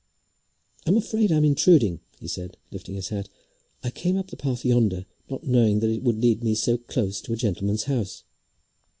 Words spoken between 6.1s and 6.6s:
lead me